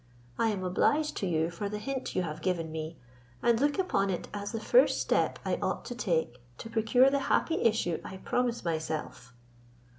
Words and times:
I 0.39 0.47
am 0.47 0.63
obliged 0.63 1.15
to 1.17 1.27
you 1.27 1.51
for 1.51 1.69
the 1.69 1.77
hint 1.77 2.15
you 2.15 2.23
have 2.23 2.41
given 2.41 2.71
me, 2.71 2.97
and 3.43 3.59
look 3.61 3.77
upon 3.77 4.09
it 4.09 4.29
as 4.33 4.51
the 4.51 4.59
first 4.59 4.99
step 4.99 5.37
I 5.45 5.59
ought 5.61 5.85
to 5.85 5.93
take 5.93 6.41
to 6.57 6.71
procure 6.71 7.11
the 7.11 7.19
happy 7.29 7.61
issue 7.61 8.01
I 8.03 8.17
promise 8.17 8.65
myself. 8.65 9.35